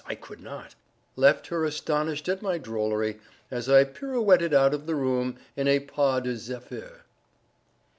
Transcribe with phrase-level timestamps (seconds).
[0.07, 0.73] I could not),
[1.15, 3.19] left her astonished at my drollery,
[3.51, 7.03] as I pirouetted out of the room in a pas de zephyr.